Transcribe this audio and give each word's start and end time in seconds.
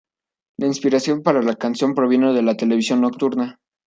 La 0.57 0.65
inspiración 0.65 1.21
para 1.21 1.43
la 1.43 1.53
canción 1.57 1.93
provino 1.93 2.33
de 2.33 2.41
la 2.41 2.57
televisión 2.57 3.01
nocturna. 3.01 3.59